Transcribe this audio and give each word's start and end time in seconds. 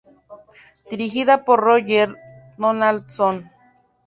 Dirigida 0.89 1.45
por 1.45 1.59
Roger 1.59 2.15
Donaldson. 2.57 3.51